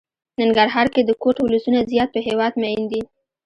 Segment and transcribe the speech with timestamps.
[0.39, 3.01] ننګرهار کې د کوټ ولسونه زيات په هېواد ميئن دي.